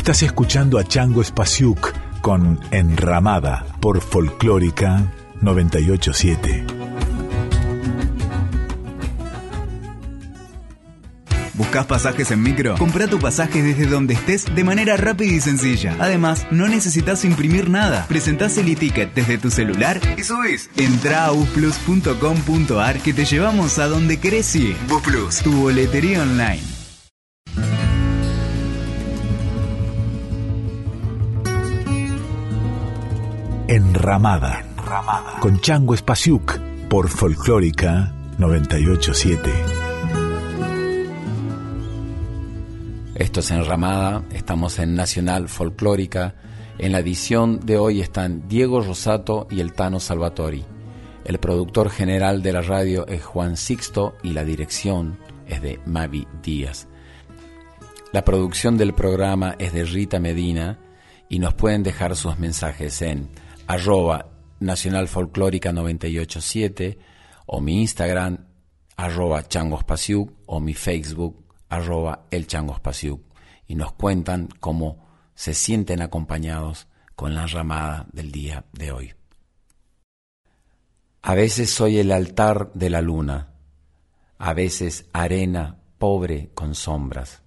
Estás 0.07 0.23
escuchando 0.23 0.79
a 0.79 0.85
Chango 0.85 1.21
Spasiuk 1.21 1.91
con 2.21 2.61
Enramada 2.71 3.65
por 3.81 3.99
Folclórica 3.99 5.11
987. 5.41 6.65
¿Buscas 11.55 11.85
pasajes 11.87 12.31
en 12.31 12.41
micro? 12.41 12.77
Compra 12.77 13.07
tu 13.07 13.19
pasaje 13.19 13.61
desde 13.61 13.85
donde 13.87 14.13
estés 14.13 14.45
de 14.55 14.63
manera 14.63 14.95
rápida 14.95 15.33
y 15.33 15.41
sencilla. 15.41 15.97
Además, 15.99 16.47
no 16.51 16.69
necesitas 16.69 17.25
imprimir 17.25 17.69
nada. 17.69 18.05
Presentás 18.07 18.57
el 18.57 18.69
e-ticket 18.69 19.13
desde 19.13 19.37
tu 19.37 19.51
celular 19.51 19.99
y 20.17 20.23
subís. 20.23 20.69
Entra 20.77 21.25
a 21.25 21.31
busplus.com.ar 21.31 22.99
que 23.01 23.13
te 23.13 23.25
llevamos 23.25 23.77
a 23.77 23.87
donde 23.87 24.21
querés 24.21 24.55
ir. 24.55 24.77
Busplus, 24.87 25.39
tu 25.39 25.51
boletería 25.51 26.21
online. 26.21 26.76
Enramada, 34.07 34.63
con 35.41 35.59
Chango 35.59 35.93
Spasiuk 35.93 36.57
por 36.89 37.09
Folclórica 37.09 38.13
987. 38.37 39.51
Esto 43.15 43.41
es 43.41 43.51
Enramada, 43.51 44.23
estamos 44.31 44.79
en 44.79 44.95
Nacional 44.95 45.49
Folclórica. 45.49 46.35
En 46.77 46.93
la 46.93 46.99
edición 46.99 47.59
de 47.65 47.77
hoy 47.77 47.99
están 47.99 48.47
Diego 48.47 48.79
Rosato 48.79 49.45
y 49.51 49.59
el 49.59 49.73
Tano 49.73 49.99
Salvatori. 49.99 50.63
El 51.25 51.39
productor 51.39 51.89
general 51.89 52.41
de 52.41 52.53
la 52.53 52.61
radio 52.61 53.05
es 53.07 53.25
Juan 53.25 53.57
Sixto 53.57 54.15
y 54.23 54.31
la 54.31 54.45
dirección 54.45 55.19
es 55.47 55.61
de 55.61 55.81
Mavi 55.85 56.25
Díaz. 56.41 56.87
La 58.13 58.23
producción 58.23 58.77
del 58.77 58.93
programa 58.93 59.55
es 59.59 59.73
de 59.73 59.83
Rita 59.83 60.17
Medina 60.21 60.79
y 61.27 61.39
nos 61.39 61.55
pueden 61.55 61.83
dejar 61.83 62.15
sus 62.15 62.39
mensajes 62.39 63.01
en 63.01 63.27
arroba 63.67 64.29
Nacional 64.59 65.07
Folclórica 65.07 65.71
987 65.71 66.97
o 67.47 67.61
mi 67.61 67.81
Instagram 67.81 68.47
arroba 68.95 69.43
changospasiuk 69.43 70.31
o 70.47 70.59
mi 70.59 70.73
Facebook 70.73 71.45
arroba 71.69 72.27
el 72.31 72.47
changospasiuk 72.47 73.21
y 73.67 73.75
nos 73.75 73.91
cuentan 73.93 74.47
cómo 74.59 75.05
se 75.35 75.53
sienten 75.53 76.01
acompañados 76.01 76.87
con 77.15 77.35
la 77.35 77.45
ramada 77.45 78.07
del 78.13 78.31
día 78.31 78.65
de 78.71 78.91
hoy. 78.91 79.13
A 81.21 81.35
veces 81.35 81.69
soy 81.69 81.99
el 81.99 82.11
altar 82.11 82.71
de 82.73 82.89
la 82.89 83.01
luna, 83.01 83.53
a 84.37 84.53
veces 84.53 85.09
arena 85.11 85.77
pobre 85.97 86.51
con 86.53 86.73
sombras. 86.73 87.41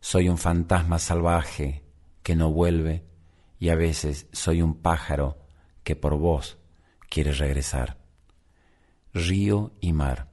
Soy 0.00 0.28
un 0.28 0.38
fantasma 0.38 0.98
salvaje 0.98 1.84
que 2.22 2.34
no 2.34 2.50
vuelve 2.50 3.04
y 3.58 3.68
a 3.68 3.74
veces 3.74 4.26
soy 4.32 4.62
un 4.62 4.74
pájaro 4.80 5.37
que 5.88 5.96
por 5.96 6.16
vos 6.16 6.58
quiere 7.08 7.32
regresar. 7.32 7.96
Río 9.14 9.72
y 9.80 9.94
mar, 9.94 10.28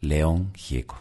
León 0.00 0.52
Gieco. 0.54 1.00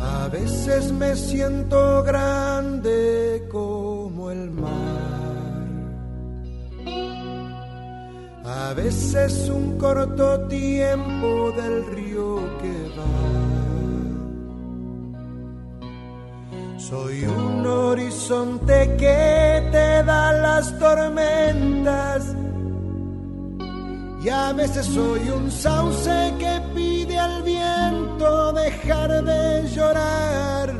A 0.00 0.28
veces 0.32 0.92
me 0.92 1.14
siento 1.14 2.02
grande 2.04 2.49
A 8.70 8.72
veces 8.72 9.48
un 9.48 9.76
corto 9.78 10.46
tiempo 10.46 11.50
del 11.56 11.86
río 11.86 12.36
que 12.60 12.72
va. 12.96 13.18
Soy 16.78 17.24
un 17.24 17.66
horizonte 17.66 18.94
que 18.96 19.68
te 19.72 20.04
da 20.04 20.32
las 20.34 20.78
tormentas. 20.78 22.36
Y 24.22 24.28
a 24.28 24.52
veces 24.52 24.86
soy 24.86 25.28
un 25.30 25.50
sauce 25.50 26.32
que 26.38 26.62
pide 26.72 27.18
al 27.18 27.42
viento 27.42 28.52
dejar 28.52 29.24
de 29.24 29.68
llorar. 29.68 30.79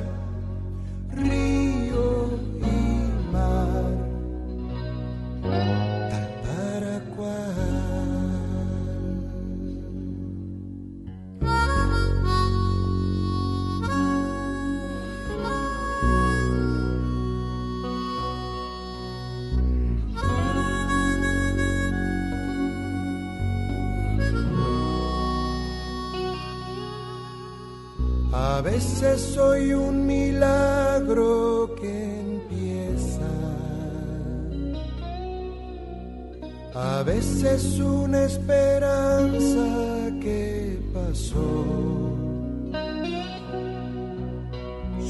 Veces 28.81 29.21
soy 29.35 29.75
un 29.75 30.07
milagro 30.07 31.77
que 31.79 32.21
empieza. 32.21 33.31
A 36.75 37.03
veces 37.03 37.79
una 37.79 38.25
esperanza 38.25 39.67
que 40.23 40.81
pasó. 40.95 41.67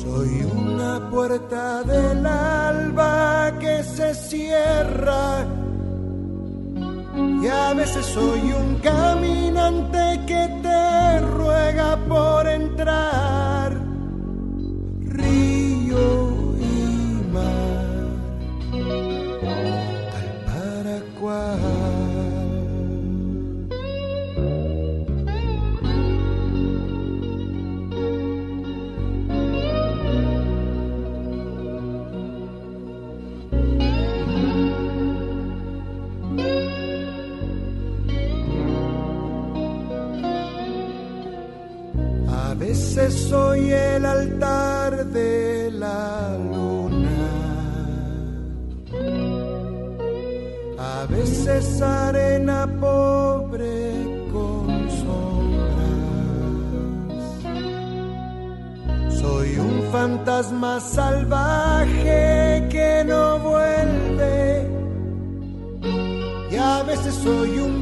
Soy 0.02 0.32
una 0.52 1.08
puerta 1.08 1.84
del 1.84 2.26
alba 2.26 3.56
que 3.60 3.84
se 3.84 4.14
cierra. 4.16 5.46
Y 7.40 7.46
a 7.46 7.72
veces 7.74 8.04
soy 8.04 8.52
un 8.52 8.80
caminante 8.80 10.20
que 10.26 10.42
te 10.60 11.20
ruega 11.20 11.96
por 12.08 12.48
entrar. 12.48 13.49
Fantasma 60.20 60.80
salvaje 60.80 62.66
que 62.70 63.04
no 63.06 63.38
vuelve. 63.38 64.68
Y 66.50 66.56
a 66.56 66.82
veces 66.82 67.14
soy 67.14 67.58
un 67.58 67.79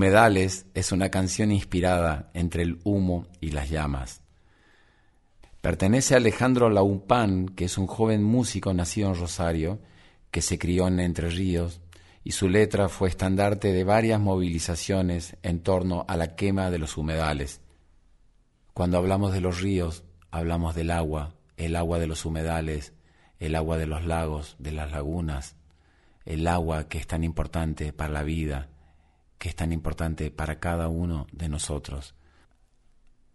Humedales 0.00 0.64
es 0.72 0.92
una 0.92 1.10
canción 1.10 1.52
inspirada 1.52 2.30
entre 2.32 2.62
el 2.62 2.78
humo 2.84 3.26
y 3.38 3.50
las 3.50 3.68
llamas. 3.68 4.22
Pertenece 5.60 6.14
a 6.14 6.16
Alejandro 6.16 6.70
Laupán, 6.70 7.50
que 7.50 7.66
es 7.66 7.76
un 7.76 7.86
joven 7.86 8.24
músico 8.24 8.72
nacido 8.72 9.10
en 9.10 9.20
Rosario, 9.20 9.78
que 10.30 10.40
se 10.40 10.58
crió 10.58 10.88
en 10.88 11.00
Entre 11.00 11.28
Ríos, 11.28 11.82
y 12.24 12.32
su 12.32 12.48
letra 12.48 12.88
fue 12.88 13.10
estandarte 13.10 13.74
de 13.74 13.84
varias 13.84 14.18
movilizaciones 14.18 15.36
en 15.42 15.60
torno 15.60 16.06
a 16.08 16.16
la 16.16 16.34
quema 16.34 16.70
de 16.70 16.78
los 16.78 16.96
humedales. 16.96 17.60
Cuando 18.72 18.96
hablamos 18.96 19.34
de 19.34 19.42
los 19.42 19.60
ríos, 19.60 20.04
hablamos 20.30 20.74
del 20.74 20.92
agua, 20.92 21.34
el 21.58 21.76
agua 21.76 21.98
de 21.98 22.06
los 22.06 22.24
humedales, 22.24 22.94
el 23.38 23.54
agua 23.54 23.76
de 23.76 23.86
los 23.86 24.06
lagos, 24.06 24.56
de 24.58 24.72
las 24.72 24.92
lagunas, 24.92 25.56
el 26.24 26.46
agua 26.46 26.88
que 26.88 26.96
es 26.96 27.06
tan 27.06 27.22
importante 27.22 27.92
para 27.92 28.14
la 28.14 28.22
vida, 28.22 28.69
que 29.40 29.48
es 29.48 29.56
tan 29.56 29.72
importante 29.72 30.30
para 30.30 30.60
cada 30.60 30.88
uno 30.88 31.26
de 31.32 31.48
nosotros. 31.48 32.14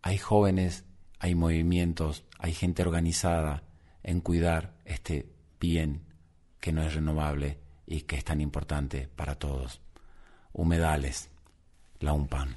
Hay 0.04 0.20
jóvenes, 0.20 0.86
hay 1.18 1.34
movimientos, 1.34 2.26
hay 2.38 2.54
gente 2.54 2.84
organizada 2.84 3.64
en 4.04 4.22
cuidar 4.22 4.76
este 4.86 5.28
bien 5.60 6.04
que 6.60 6.72
no 6.72 6.84
es 6.84 6.94
renovable 6.94 7.60
y 7.88 8.02
que 8.02 8.18
es 8.18 8.24
tan 8.24 8.40
importante 8.40 9.10
para 9.16 9.34
todos. 9.34 9.82
Humedales, 10.54 11.32
la 12.00 12.14
UMPAN. 12.14 12.56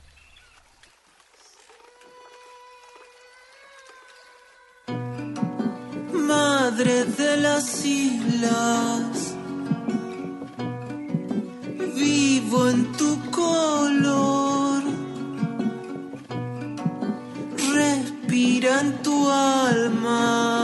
Madre 6.13 7.05
de 7.07 7.37
las 7.39 7.87
islas 7.87 9.39
vivo 11.99 12.69
en 12.69 12.93
tu 12.93 13.08
en 18.69 19.03
tu 19.03 19.17
alma 19.31 20.58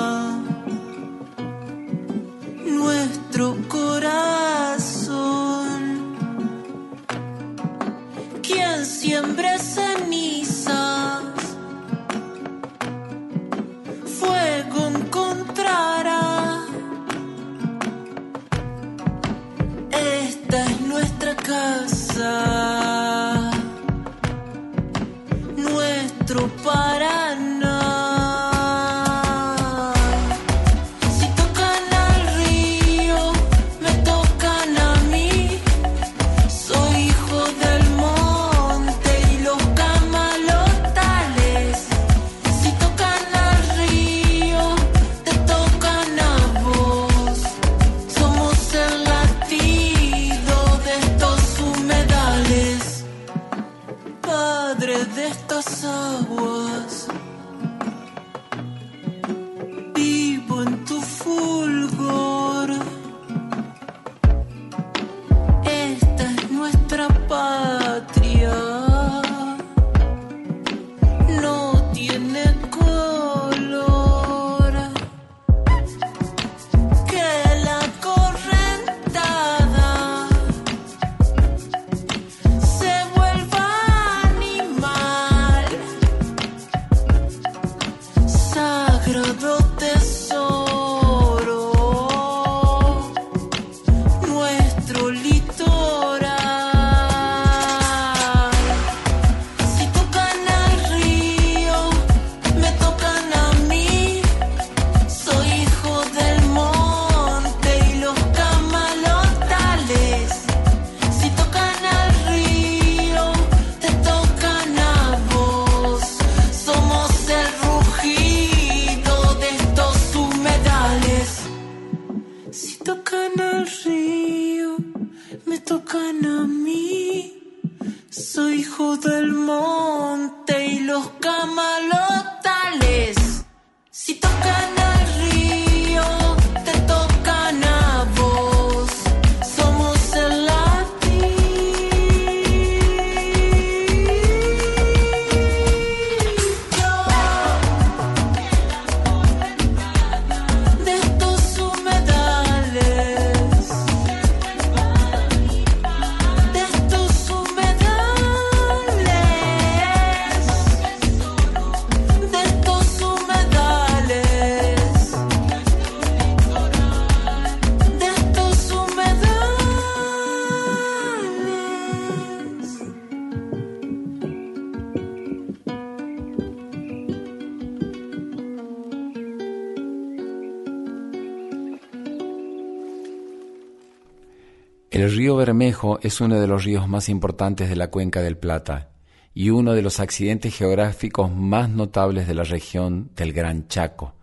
El 184.94 185.10
río 185.10 185.34
Bermejo 185.34 185.98
es 186.02 186.20
uno 186.20 186.38
de 186.38 186.46
los 186.46 186.62
ríos 186.62 186.86
más 186.86 187.08
importantes 187.08 187.68
de 187.68 187.74
la 187.74 187.90
cuenca 187.90 188.22
del 188.22 188.38
Plata 188.38 188.92
y 189.34 189.50
uno 189.50 189.72
de 189.72 189.82
los 189.82 189.98
accidentes 189.98 190.56
geográficos 190.56 191.32
más 191.34 191.68
notables 191.68 192.28
de 192.28 192.34
la 192.34 192.44
región 192.44 193.10
del 193.16 193.32
Gran 193.32 193.66
Chaco. 193.66 194.14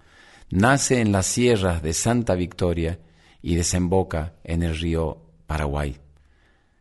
Nace 0.49 1.01
en 1.01 1.11
las 1.11 1.25
sierras 1.25 1.83
de 1.83 1.91
Santa 1.91 2.35
Victoria 2.35 2.99
y 3.41 3.55
desemboca 3.55 4.35
en 4.45 4.63
el 4.63 4.79
río 4.79 5.17
Paraguay. 5.45 5.97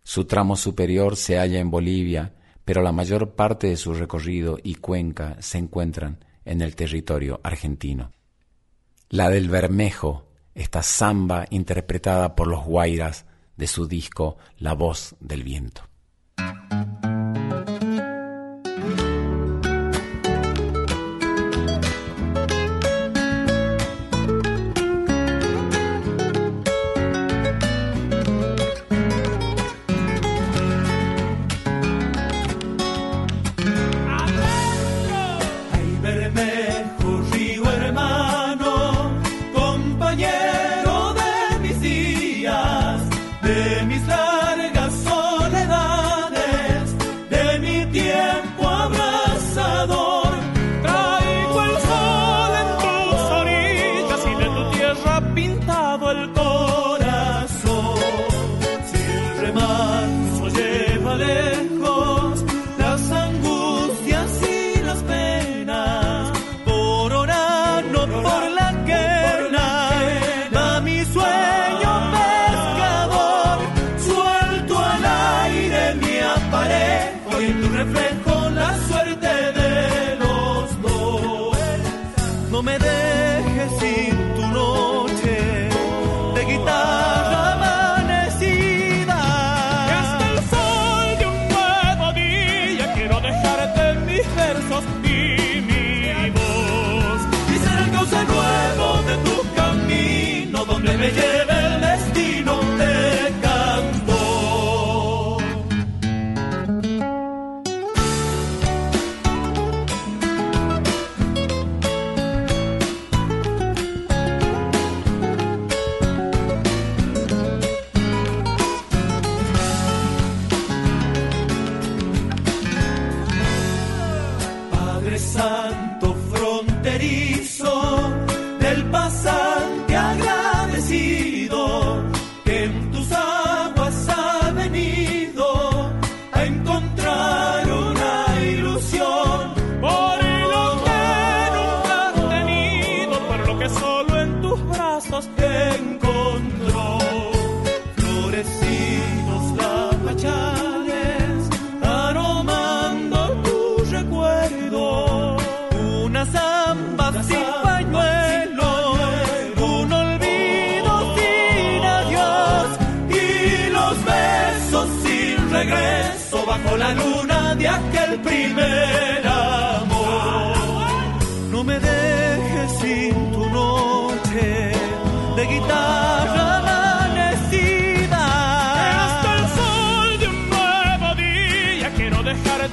Su 0.05 0.24
tramo 0.24 0.55
superior 0.55 1.16
se 1.16 1.38
halla 1.38 1.59
en 1.59 1.72
Bolivia, 1.72 2.34
pero 2.64 2.82
la 2.82 2.93
mayor 2.93 3.34
parte 3.34 3.66
de 3.66 3.76
su 3.76 3.93
recorrido 3.93 4.57
y 4.62 4.76
cuenca 4.76 5.36
se 5.41 5.59
encuentran 5.59 6.24
en 6.45 6.61
el 6.61 6.76
territorio 6.76 7.41
argentino. 7.43 8.12
La 9.09 9.30
del 9.30 9.49
Bermejo, 9.49 10.28
esta 10.55 10.84
samba 10.84 11.45
interpretada 11.51 12.36
por 12.36 12.47
los 12.47 12.64
Guairas 12.64 13.26
de 13.61 13.66
su 13.66 13.86
disco 13.86 14.38
La 14.58 14.72
voz 14.72 15.14
del 15.20 15.44
viento. 15.44 15.82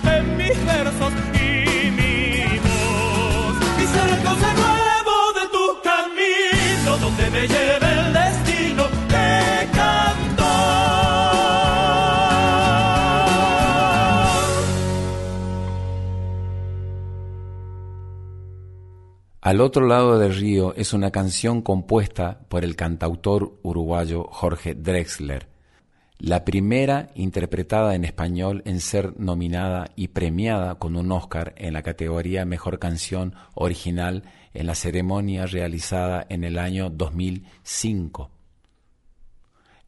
Dejarte 0.07 0.23
mis 0.35 0.65
versos 0.65 1.13
y 1.33 1.91
mi 1.91 2.59
voz. 2.59 3.55
Y 3.81 3.85
ser 3.87 4.09
el 4.09 4.23
cauce 4.23 4.53
nuevo 4.53 5.15
de 5.37 5.45
tu 5.51 5.81
camino 5.83 6.97
donde 6.97 7.29
me 7.31 7.47
lleve 7.47 7.91
el 7.99 8.13
destino 8.13 8.83
te 9.07 9.67
canto. 9.73 10.43
Al 19.41 19.61
otro 19.61 19.87
lado 19.87 20.19
del 20.19 20.35
río 20.35 20.73
es 20.75 20.91
una 20.91 21.11
canción 21.11 21.61
compuesta 21.61 22.41
por 22.49 22.65
el 22.65 22.75
cantautor 22.75 23.59
uruguayo 23.63 24.25
Jorge 24.29 24.75
Drexler, 24.75 25.47
la 26.19 26.43
primera 26.45 27.09
interpretada 27.13 27.93
en 27.93 28.03
español 28.03 28.63
en 28.65 28.79
ser 28.79 29.19
nominada 29.19 29.91
y 29.95 30.09
premiada 30.09 30.75
con 30.75 30.95
un 30.95 31.11
Oscar 31.11 31.53
en 31.57 31.73
la 31.73 31.83
categoría 31.83 32.45
Mejor 32.45 32.79
Canción 32.79 33.35
Original 33.53 34.23
en 34.53 34.65
la 34.65 34.73
ceremonia 34.73 35.45
realizada 35.45 36.25
en 36.29 36.43
el 36.43 36.57
año 36.57 36.89
2005. 36.89 38.31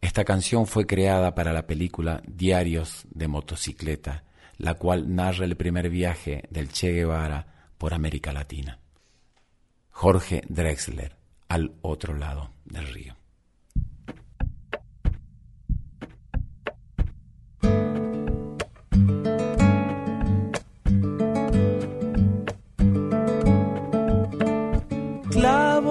Esta 0.01 0.23
canción 0.23 0.67
fue 0.67 0.85
creada 0.85 1.33
para 1.33 1.51
la 1.51 1.65
película 1.65 2.21
Diarios 2.27 3.05
de 3.09 3.27
Motocicleta, 3.27 4.23
la 4.57 4.75
cual 4.75 5.13
narra 5.13 5.45
el 5.45 5.57
primer 5.57 5.89
viaje 5.89 6.43
del 6.51 6.69
Che 6.69 6.91
Guevara 6.91 7.47
por 7.77 7.93
América 7.93 8.31
Latina. 8.31 8.79
Jorge 9.89 10.43
Drexler, 10.47 11.17
al 11.47 11.73
otro 11.81 12.15
lado 12.15 12.51
del 12.65 12.87
río. 12.87 13.18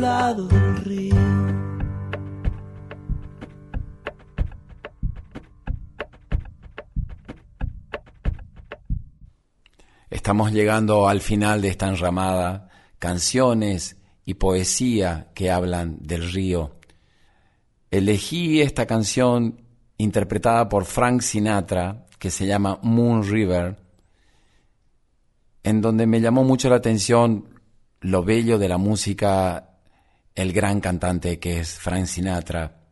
Lado 0.00 0.46
del 0.48 0.76
río. 0.78 1.16
Estamos 10.10 10.52
llegando 10.52 11.08
al 11.08 11.20
final 11.20 11.62
de 11.62 11.68
esta 11.68 11.88
enramada, 11.88 12.68
canciones 12.98 13.96
y 14.24 14.34
poesía 14.34 15.30
que 15.34 15.50
hablan 15.50 15.98
del 16.00 16.32
río. 16.32 16.76
Elegí 17.90 18.60
esta 18.60 18.86
canción 18.86 19.62
interpretada 19.98 20.68
por 20.68 20.84
Frank 20.84 21.22
Sinatra, 21.22 22.06
que 22.18 22.30
se 22.30 22.46
llama 22.46 22.78
Moon 22.82 23.28
River, 23.28 23.78
en 25.64 25.80
donde 25.80 26.06
me 26.06 26.20
llamó 26.20 26.44
mucho 26.44 26.68
la 26.68 26.76
atención 26.76 27.48
lo 28.00 28.22
bello 28.22 28.58
de 28.58 28.68
la 28.68 28.78
música, 28.78 29.71
el 30.34 30.52
gran 30.52 30.80
cantante 30.80 31.38
que 31.38 31.60
es 31.60 31.78
Frank 31.78 32.06
Sinatra, 32.06 32.82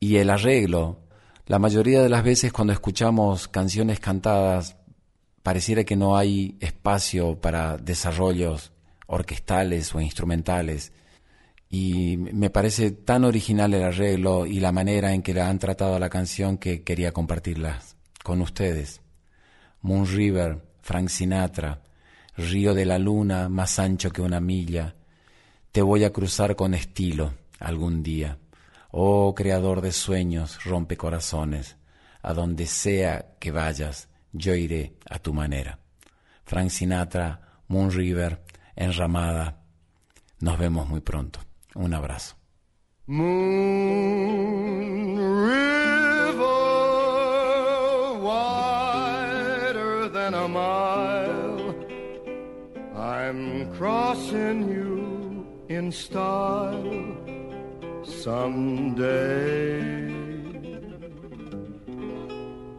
y 0.00 0.16
el 0.16 0.30
arreglo. 0.30 1.00
La 1.46 1.58
mayoría 1.58 2.02
de 2.02 2.08
las 2.08 2.24
veces 2.24 2.52
cuando 2.52 2.72
escuchamos 2.72 3.48
canciones 3.48 4.00
cantadas 4.00 4.76
pareciera 5.42 5.84
que 5.84 5.96
no 5.96 6.16
hay 6.16 6.56
espacio 6.60 7.40
para 7.40 7.76
desarrollos 7.76 8.72
orquestales 9.06 9.94
o 9.94 10.00
instrumentales. 10.00 10.92
Y 11.68 12.16
me 12.16 12.50
parece 12.50 12.90
tan 12.90 13.24
original 13.24 13.72
el 13.74 13.84
arreglo 13.84 14.46
y 14.46 14.60
la 14.60 14.72
manera 14.72 15.12
en 15.12 15.22
que 15.22 15.34
la 15.34 15.48
han 15.48 15.58
tratado 15.58 15.98
la 15.98 16.08
canción 16.08 16.58
que 16.58 16.82
quería 16.82 17.12
compartirla 17.12 17.80
con 18.24 18.40
ustedes. 18.40 19.00
Moon 19.82 20.06
River, 20.06 20.64
Frank 20.82 21.08
Sinatra, 21.08 21.80
Río 22.36 22.74
de 22.74 22.84
la 22.84 22.98
Luna, 22.98 23.48
más 23.48 23.78
ancho 23.78 24.10
que 24.10 24.22
una 24.22 24.40
milla, 24.40 24.95
te 25.76 25.82
voy 25.82 26.04
a 26.04 26.10
cruzar 26.10 26.56
con 26.56 26.72
estilo 26.72 27.34
algún 27.60 28.02
día. 28.02 28.38
Oh 28.92 29.34
creador 29.34 29.82
de 29.82 29.92
sueños, 29.92 30.64
rompe 30.64 30.96
corazones, 30.96 31.76
a 32.22 32.32
donde 32.32 32.64
sea 32.64 33.36
que 33.38 33.50
vayas, 33.50 34.08
yo 34.32 34.54
iré 34.54 34.94
a 35.10 35.18
tu 35.18 35.34
manera. 35.34 35.78
Frank 36.46 36.70
Sinatra, 36.70 37.60
Moon 37.68 37.90
River, 37.90 38.42
Enramada. 38.74 39.60
Nos 40.40 40.58
vemos 40.58 40.88
muy 40.88 41.02
pronto. 41.02 41.40
Un 41.74 41.92
abrazo. 41.92 42.36
Than 50.14 50.34
a 50.34 50.48
mile. 50.48 51.74
I'm 52.96 53.70
crossing 53.76 54.68
you 54.70 54.95
in 55.68 55.90
style 55.90 57.16
someday. 58.04 59.76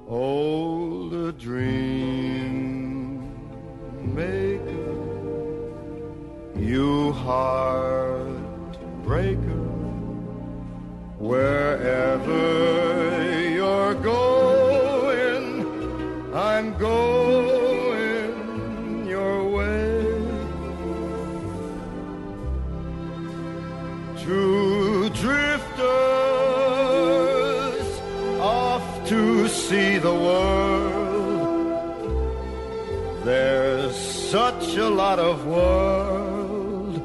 Old 0.07 1.13
a 1.13 1.33
dream 1.33 3.29
maker, 4.15 5.03
you 6.57 7.11
heartbreaker, 7.11 8.37
wherever 11.19 12.86
a 34.77 34.89
lot 34.89 35.19
of 35.19 35.45
world 35.45 37.01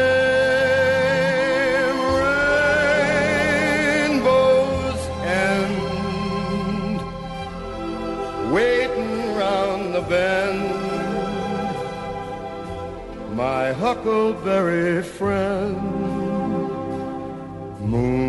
huckleberry 13.86 15.04
friend, 15.04 15.78
Moon 17.82 18.25